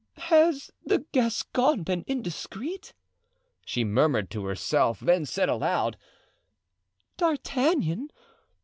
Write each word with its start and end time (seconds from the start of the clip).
"Has 0.17 0.71
the 0.83 1.05
Gascon 1.11 1.83
been 1.83 2.03
indiscreet?" 2.07 2.95
she 3.63 3.83
murmured 3.83 4.31
to 4.31 4.45
herself, 4.45 4.99
then 4.99 5.27
said 5.27 5.47
aloud: 5.47 5.95
"D'Artagnan! 7.17 8.09